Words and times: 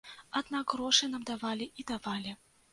Аднак 0.39 0.65
грошы 0.77 1.11
нам 1.13 1.29
давалі 1.33 1.71
і 1.79 1.89
давалі. 1.95 2.39